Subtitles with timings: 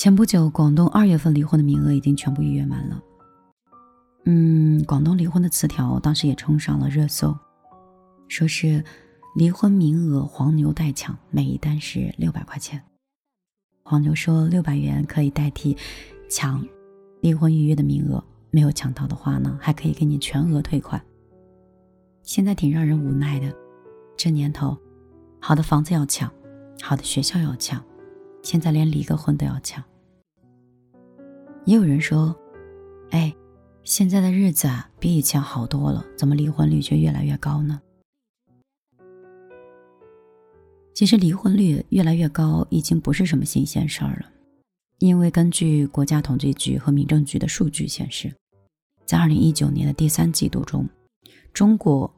[0.00, 3.02] 前不久，广东二月份离婚的名额已经全部预约满了。
[4.24, 7.36] 嗯，广东离婚的词条当时也冲上了热搜，
[8.26, 8.82] 说是
[9.36, 12.82] 离婚名额黄牛代抢，每一单是六百块钱。
[13.82, 15.76] 黄牛说六百元可以代替
[16.30, 16.66] 抢
[17.20, 20.98] 离婚预约的名额，没有抢到的话呢，还可以给你全额退款。
[22.22, 23.54] 现在挺让人无奈的，
[24.16, 24.74] 这年头，
[25.38, 26.32] 好的房子要抢，
[26.80, 27.84] 好的学校要抢，
[28.42, 29.84] 现在连离个婚都要抢。
[31.66, 32.34] 也有人说
[33.12, 33.32] ：“哎，
[33.84, 37.80] 现在的日子啊，比以前好多了，怎么离婚率却越来越高呢？”
[40.94, 44.26] 其实离婚率越来越高已经不是什么新鲜事儿了，
[44.98, 48.34] 因为根据国家统计局和民政局的数据显示，
[49.04, 50.88] 在二零一九年的第三季度中，
[51.52, 52.12] 中国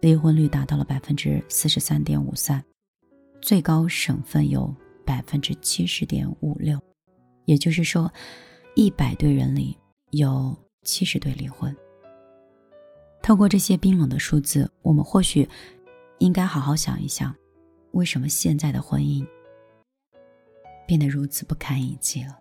[0.00, 2.62] 离婚率达到了百分之四十三点五三，
[3.40, 4.72] 最高省份有
[5.04, 6.78] 百分之七十点五六，
[7.46, 8.12] 也就是说。
[8.80, 9.76] 一百对人里
[10.12, 11.76] 有七十对离婚。
[13.22, 15.46] 透过这些冰冷的数字，我们或许
[16.18, 17.36] 应该好好想一想，
[17.90, 19.22] 为什么现在的婚姻
[20.86, 22.38] 变得如此不堪一击了？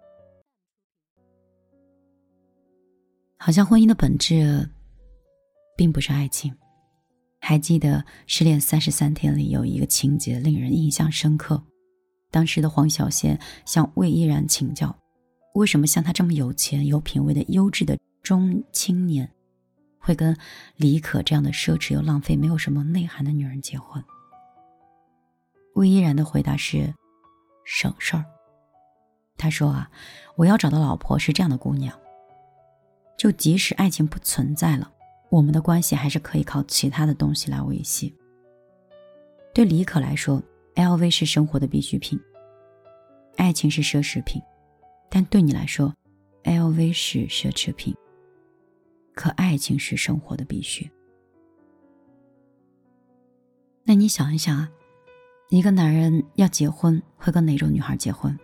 [3.37, 4.65] 好像婚姻的本质
[5.75, 6.55] 并不是爱情。
[7.41, 11.61] 还记得《失恋三十三天》里有一个情节令人印象深刻，
[12.31, 14.97] 当时的黄小仙向魏依然请教。
[15.53, 19.31] 为什么像他这么有钱、有品位的优质的中青年，
[19.97, 20.37] 会跟
[20.75, 24.03] 李可这样的奢侈又浪费、没有什么内涵的女人结婚？
[25.75, 26.93] 魏依然的回答是：
[27.65, 28.25] 省事儿。
[29.37, 29.89] 他说啊，
[30.35, 31.97] 我要找的老婆是这样的姑娘，
[33.17, 34.91] 就即使爱情不存在了，
[35.29, 38.15] 我们的关系还是可以靠其他的东西来维系。
[39.53, 40.43] 对李可来说
[40.75, 42.19] ，LV 是生活的必需品，
[43.37, 44.41] 爱情是奢侈品。
[45.09, 45.93] 但对你来说
[46.43, 47.95] ，LV 是奢侈品，
[49.15, 50.89] 可爱情是生活的必须。
[53.83, 54.69] 那你想一想啊，
[55.49, 58.37] 一个男人要结婚会跟哪种女孩结婚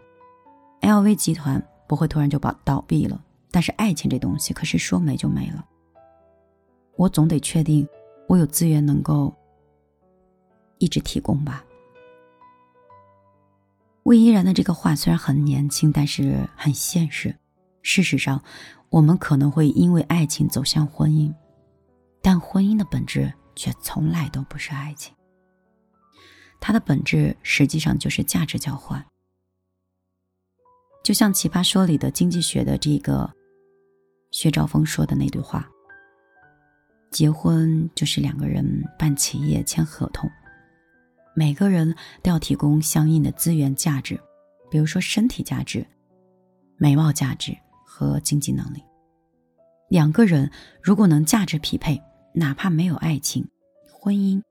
[0.81, 5.63] ？LV 集团不会突然就倒倒闭了，但是爱情这东西可是说没就没了。
[6.95, 7.87] 我总得确定
[8.27, 9.31] 我有资源能够
[10.79, 11.63] 一直提供吧。
[14.05, 17.35] 魏依然的这个话虽然很年轻，但是很现实。
[17.81, 18.43] 事实上，
[18.89, 21.33] 我们可能会因为爱情走向婚姻，
[22.21, 25.11] 但婚姻的本质却从来都不是爱情。
[26.59, 29.03] 它的本质实际上就是价值交换。
[31.03, 33.27] 就像《奇葩说》里的经济学的这个
[34.29, 35.67] 薛兆丰说的那句话
[37.09, 40.29] ：“结婚就是两个人办企业签合同。”
[41.37, 44.17] 每个人都要提供相应的资源价值，
[44.71, 45.85] 比如说身体价值、
[46.77, 48.81] 美貌价值和经济能力。
[49.89, 50.49] 两个人
[50.81, 52.01] 如果能价值匹配，
[52.33, 53.45] 哪怕没有爱情，
[53.91, 54.41] 婚姻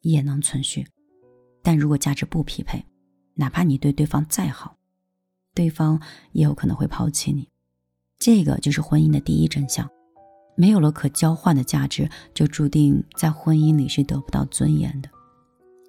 [0.00, 0.82] 也能存续；
[1.62, 2.84] 但如果价值不匹配，
[3.34, 4.76] 哪怕你对对方再好，
[5.54, 6.02] 对方
[6.32, 7.48] 也有可能会抛弃你。
[8.18, 9.88] 这个就是婚姻的第一真相：
[10.56, 15.08] 没有了可交换的价值，就注定在婚姻里是得不到尊严的。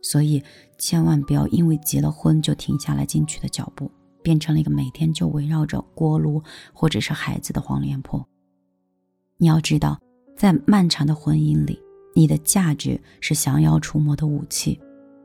[0.02, 0.42] 所以，
[0.78, 3.92] 千万不要因为结了婚就停下来进取的脚步，
[4.24, 6.42] 变成了一个每天就围绕着锅炉
[6.74, 8.26] 或者是孩子的黄脸婆。
[9.36, 10.00] 你要知道，
[10.38, 11.82] 在漫长的婚姻里，
[12.16, 14.80] 你的价值是降妖除魔的武器，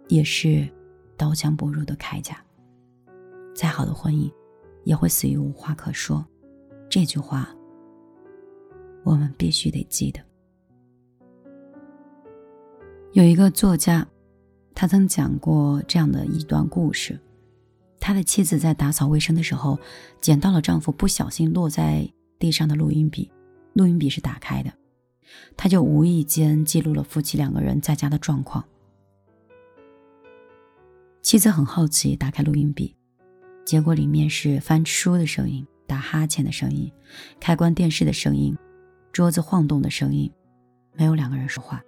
[0.09, 0.69] 也是
[1.17, 2.37] 刀枪不入的铠甲。
[3.55, 4.29] 再好的婚姻，
[4.83, 6.27] 也会死于无话可说。
[6.91, 7.49] 这句话，
[9.05, 10.21] 我们必须得记得。
[13.12, 14.05] 有一个作家。
[14.75, 17.19] 他曾讲过这样的一段故事：
[18.01, 19.79] 他的妻子在打扫卫生的时候，
[20.21, 23.31] 捡到了丈夫不小心落在地上的录音笔，
[23.75, 24.73] 录音笔是打开的，
[25.57, 28.65] 他就无意间记录了夫妻两个人在家的状况。
[31.23, 32.94] 妻子很好奇，打开录音笔，
[33.65, 36.93] 结果里面是翻书的声音、打哈欠的声音、
[37.41, 38.55] 开关电视的声音、
[39.12, 40.31] 桌子晃动的声音，
[40.93, 41.82] 没有两个人说话。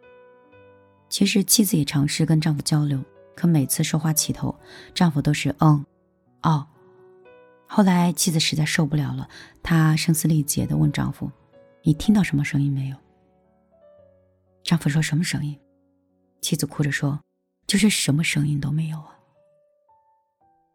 [1.09, 3.03] 其实妻子也尝试跟丈夫交流，
[3.35, 4.55] 可每次说话起头，
[4.95, 5.85] 丈夫都是嗯，
[6.43, 6.67] 哦。
[7.67, 9.29] 后来妻子实在受不了了，
[9.63, 11.31] 她声嘶力竭地问丈夫
[11.83, 12.97] ：“你听到什么声音没有？”
[14.63, 15.59] 丈夫说什么声音？
[16.41, 17.21] 妻子哭着说
[17.67, 19.19] ：“就是什么声音都没有啊。”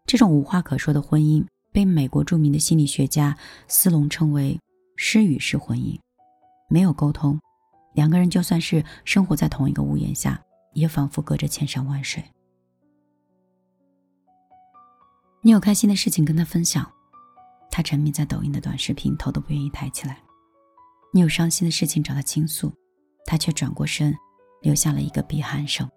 [0.05, 3.37] 这种无话可说的婚姻，被美国著名的心理学家
[3.67, 4.59] 斯隆称为
[4.97, 5.97] “失语式婚姻”，
[6.67, 7.39] 没有沟通。
[7.93, 10.41] 两个人就算是生活在同一个屋檐下，
[10.73, 12.23] 也仿佛隔着千山万水。
[15.41, 16.89] 你有开心的事情跟他分享，
[17.69, 20.21] 他沉迷在抖音的短视频，头都不愿意抬起来。
[21.13, 22.71] 你有伤心的事情找他倾诉，
[23.25, 24.15] 他却转过身，
[24.61, 25.89] 留下了一个鼻鼾声。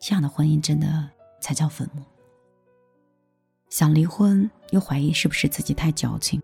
[0.00, 1.10] 这样的婚姻真的
[1.40, 2.02] 才叫坟墓。
[3.68, 6.42] 想离婚又怀疑是不是自己太矫情，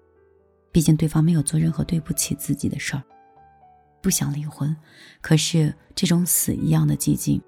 [0.71, 3.03] 毕竟对方没有做任何对不起自己的事儿。
[4.05, 4.77] 不想离婚，
[5.23, 7.41] 可是这种死一样的寂静，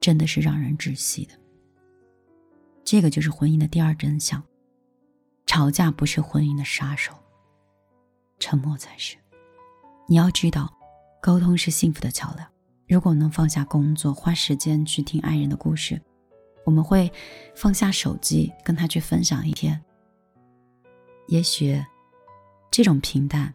[0.00, 1.34] 真的是让人窒息的。
[2.82, 4.42] 这个就是婚姻的第二真相：
[5.46, 7.12] 吵架不是婚姻的杀手，
[8.40, 9.16] 沉默才是。
[10.08, 10.68] 你要知道，
[11.22, 12.44] 沟通是幸福的桥梁。
[12.88, 16.02] 如果能放下工作，花时间去听爱人的故事，
[16.64, 17.08] 我们会
[17.54, 19.80] 放下手机，跟他去分享一天。
[21.28, 21.80] 也许，
[22.72, 23.54] 这种平淡。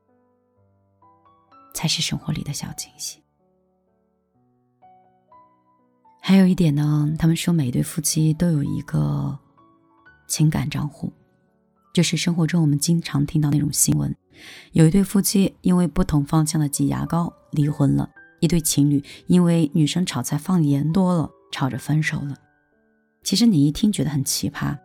[1.75, 3.19] 才是生活里的小惊喜。
[6.22, 9.38] 还有一点呢，他们说每对夫妻都有一个
[10.27, 11.13] 情感账户，
[11.94, 14.16] 就是生活中我们经常听到那种新闻：
[14.72, 22.36] 有一对夫妻因为不同方向的挤牙膏离婚了；一对情侣因为女生炒菜放盐多了吵着分手了。
[23.22, 24.75] 其实你一听觉得很奇葩，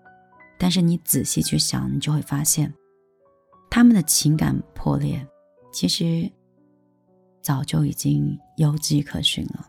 [0.58, 2.74] 但是你仔细去想，你就会发现，
[3.70, 5.26] 他们的情感破裂
[5.72, 6.30] 其实。
[7.42, 9.66] 早就已经有迹可循了。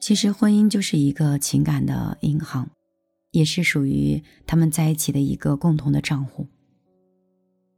[0.00, 2.70] 其实，婚姻就是一个情感的银行，
[3.30, 6.46] 也是属于他们在一起的一个共同的账户。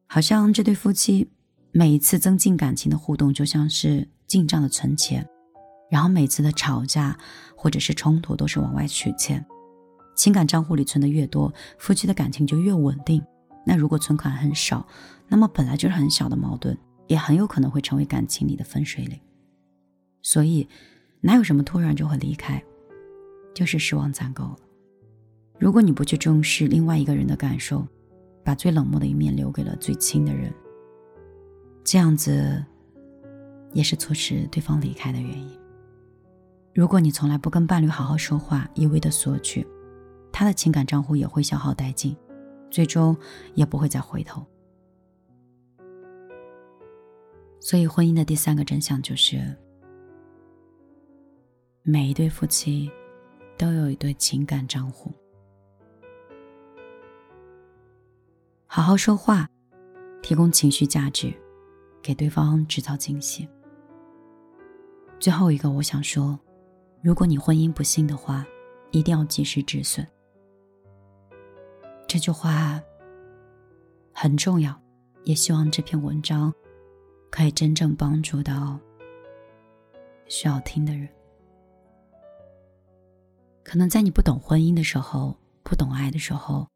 [0.06, 1.30] 好像这对夫妻
[1.72, 5.28] 每一次增进感情的互动，就像是进账的存钱，
[5.90, 7.18] 然后每次的吵架
[7.56, 9.44] 或者是冲突，都是往外取钱。
[10.14, 13.22] 情感账户里存的越多，夫妻的感情就越稳定。
[13.64, 14.86] 那如果存款很少，
[15.28, 16.76] 那么本来就是很小的矛盾，
[17.06, 19.18] 也很有可能会成为感情里的分水岭。
[20.20, 20.68] 所以，
[21.20, 22.62] 哪有什么突然就会离开，
[23.54, 24.58] 就是失望攒够了。
[25.58, 27.86] 如果你不去重视另外一个人的感受，
[28.44, 30.52] 把最冷漠的一面留给了最亲的人，
[31.84, 32.64] 这样子
[33.72, 35.50] 也是促使对方离开的原因。
[36.74, 39.64] 如果你从来不跟伴侣好好说话，一味的索取，
[40.32, 42.16] 他的情感账户也会消耗殆尽。
[42.72, 43.14] 最终
[43.54, 44.44] 也不会再回头。
[47.60, 49.56] 所以，婚姻的第三个真相就是：
[51.82, 52.90] 每一对夫妻
[53.56, 55.12] 都有一对情感账户。
[58.66, 59.46] 好好说话，
[60.22, 61.32] 提供情绪价值，
[62.02, 63.46] 给对方制造惊喜。
[65.20, 66.40] 最后一个，我想说，
[67.02, 68.44] 如果你婚姻不幸的话，
[68.90, 70.04] 一定要及时止损。
[72.12, 72.78] 这句话
[74.12, 74.78] 很重要，
[75.24, 76.52] 也希望这篇文章
[77.30, 78.78] 可以真正帮助到
[80.28, 81.08] 需要听的人。
[83.64, 86.68] 可能在你不懂婚姻的时候，不懂爱的时候，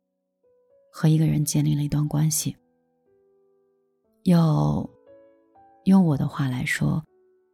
[0.90, 2.56] 和一个人建立了一段关系，
[4.22, 4.88] 又
[5.84, 7.04] 用我的话来说，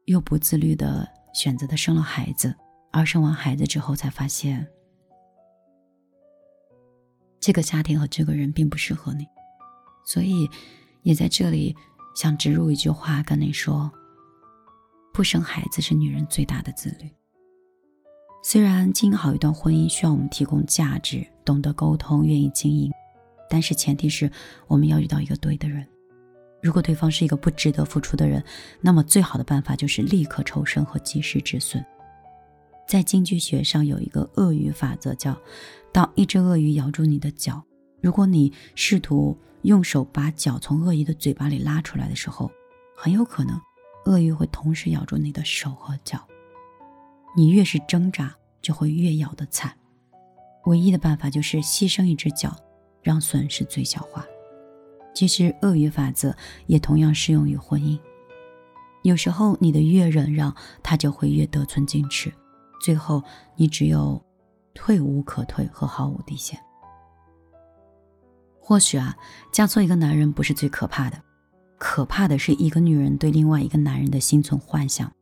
[0.05, 2.55] 又不自律的选择的生了孩子，
[2.93, 4.65] 而生完孩子之后才发现。
[7.43, 9.27] 这个家庭和这个人并不适合你，
[10.05, 10.49] 所以
[11.03, 11.75] 也在这里
[12.15, 13.91] 想植入一句话跟你说：
[15.13, 17.11] 不生孩子是女人最大的自律。
[18.45, 22.93] 虽然经营好一段婚姻需要我们提供价值、懂得沟通、愿意经营，
[23.51, 24.31] 但是前提是
[24.69, 25.85] 我们要遇到一个对的人。
[26.63, 28.41] 如果对方是一个不值得付出的人，
[28.81, 31.85] 那么最好的办法就是立刻抽身和及时止损。
[32.93, 35.35] 在经济学上有一个鳄鱼法则，叫。
[35.93, 37.65] 当一只鳄鱼咬住你的脚，
[38.03, 42.53] 如果你试图用手把脚从鳄鱼的嘴巴里拉出来的时候，
[42.95, 43.59] 很有可能
[44.05, 46.23] 鳄鱼会同时咬住你的手和脚。
[47.35, 49.75] 你越是挣扎，就会越咬得惨。
[50.67, 52.55] 唯一的办法就是牺牲一只脚，
[53.01, 54.23] 让损失最小化。
[55.15, 57.99] 其实鳄鱼法则也同样适用于婚姻。
[59.03, 62.31] 有时候你的越忍让，他就会越得寸进尺，
[62.83, 63.23] 最后
[63.57, 64.23] 你只有。
[64.75, 66.59] 退无可退和毫无底线。
[68.59, 69.15] 或许啊，
[69.53, 71.23] 嫁错一个男人不是最可怕的，
[71.79, 75.13] 可怕的是一个女人对另外一个男人的心存幻想，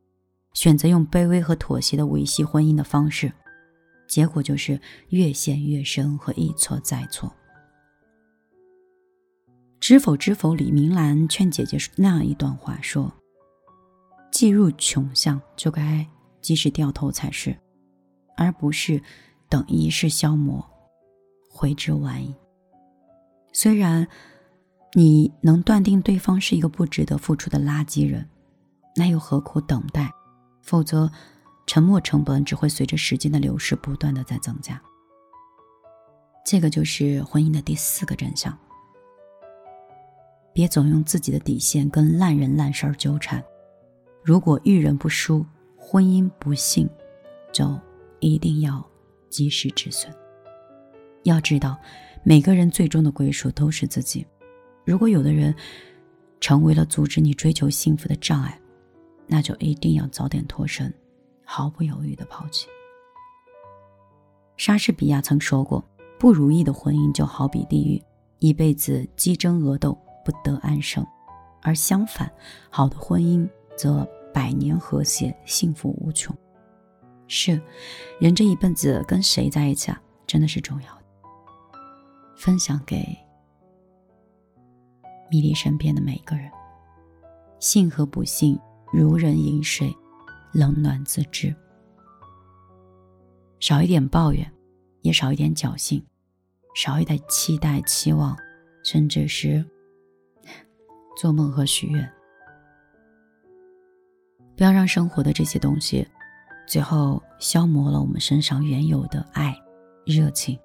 [0.55, 3.33] 选择用卑微和妥协的维系婚姻的方式，
[4.07, 7.35] 结果就是越陷越深和一错再错。
[9.81, 13.13] 知否知否，李明兰劝姐姐那样一段话说
[14.31, 16.07] ：“既入穷巷，就该
[16.41, 17.57] 及时掉头才是，
[18.37, 19.03] 而不是。”
[19.51, 20.65] 等一世消磨，
[21.51, 22.33] 悔之晚矣。
[23.53, 24.07] 虽然
[24.93, 28.25] 你能断定对方是一个不值得付出的垃圾人，
[28.95, 30.09] 那又何苦等待？
[30.63, 31.11] 否则，
[31.67, 34.81] 沉默成本只会随着时间的流逝不断的在增加。
[36.47, 38.57] 这个就是婚姻的第四个真相。
[40.53, 43.43] 别总用自己的底线跟烂人烂事儿纠缠。
[44.23, 45.45] 如果遇人不淑，
[45.81, 46.89] 婚姻不幸，
[47.53, 47.77] 就
[48.21, 48.87] 一定要
[49.31, 50.15] 及时止损。
[51.25, 51.77] 要知道，
[52.23, 54.25] 每个人最终的归属都是自己。
[54.85, 55.55] 如果有的人
[56.39, 58.59] 成为了阻止你追求幸福的障碍，
[59.27, 60.93] 那就一定要早点脱身，
[61.45, 62.69] 毫不犹豫的抛弃。
[64.57, 65.83] 莎士比亚曾说过
[66.21, 68.03] ：“不如意的婚姻就好比地狱，
[68.39, 71.03] 一辈子鸡争鹅斗，不得安生；
[71.63, 72.31] 而相反，
[72.69, 76.37] 好的婚姻则百年和谐，幸福无穷。”
[77.29, 77.61] 是，
[78.19, 81.01] 人这一辈子跟谁在一起啊，真的是重要的。
[82.37, 83.05] 分享给
[85.31, 86.51] 米粒身边的每一个人。
[87.61, 88.59] 幸和不幸，
[88.93, 89.95] 如人饮水，
[90.53, 91.55] 冷暖自知。
[93.61, 94.51] 少一点抱怨，
[95.03, 96.03] 也少一点侥幸，
[96.75, 98.37] 少一点期待、期望，
[98.83, 99.65] 甚至是
[101.17, 102.11] 做梦和许愿。
[104.61, 106.07] 不要让生活的这些东西，
[106.67, 109.59] 最后消磨了我们身上原有的爱、
[110.05, 110.59] 热情。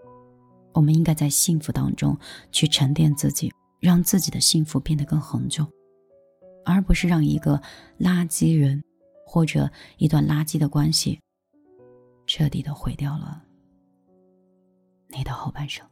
[0.74, 2.18] 我们应该在幸福当中
[2.52, 3.50] 去沉淀自己，
[3.80, 5.66] 让自己的幸福变得更恒久，
[6.66, 7.58] 而不是让一个
[7.98, 8.84] 垃圾人
[9.26, 11.18] 或者一段垃圾的关系
[12.28, 13.42] 彻底的毁掉了
[15.08, 15.88] 你的后半生。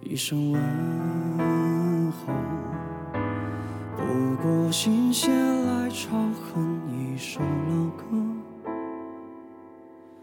[0.00, 2.32] 一声问候，
[3.96, 6.16] 不过心血来潮
[6.52, 8.04] 哼一首老歌，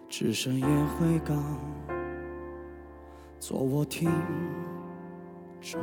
[0.10, 1.42] 只剩烟灰缸
[3.40, 4.12] 做我听
[5.62, 5.80] 钟，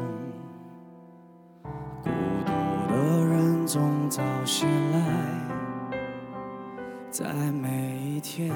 [2.03, 2.11] 孤
[2.47, 4.99] 独的人总早醒来。
[7.11, 8.53] 在每一天，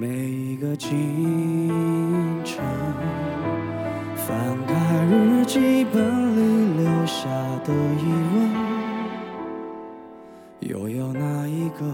[0.00, 1.68] 每一个清
[2.44, 2.64] 晨，
[4.14, 7.26] 翻开日记本里留下
[7.64, 8.48] 的疑问，
[10.60, 11.84] 又有哪一个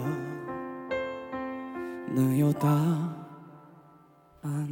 [2.14, 2.68] 能有答
[4.42, 4.68] 案？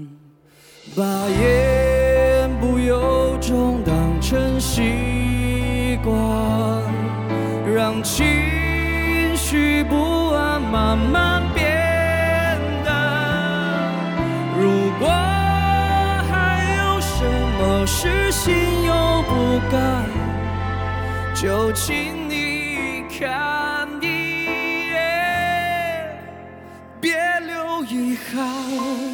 [0.95, 6.15] 把言不由衷当成习惯，
[7.75, 8.27] 让情。
[9.35, 11.32] 绪不安慢慢
[19.71, 19.77] 该，
[21.35, 26.19] 就请你看一眼，
[27.01, 29.12] 别留遗憾。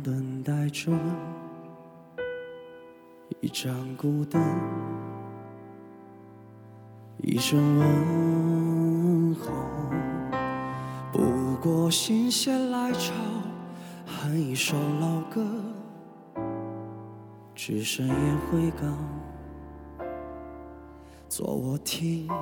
[0.00, 0.92] 等待着
[3.40, 4.40] 一盏孤灯，
[7.18, 9.52] 一声问候，
[11.12, 13.12] 不过心血来潮，
[14.06, 15.44] 哼一首老歌，
[17.54, 18.96] 只身烟灰缸，
[21.28, 22.36] 做我听众。